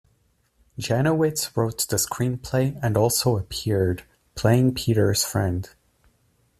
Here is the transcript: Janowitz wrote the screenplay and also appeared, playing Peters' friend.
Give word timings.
Janowitz 0.79 1.55
wrote 1.55 1.87
the 1.87 1.97
screenplay 1.97 2.79
and 2.81 2.97
also 2.97 3.37
appeared, 3.37 4.03
playing 4.33 4.73
Peters' 4.73 5.23
friend. 5.23 5.69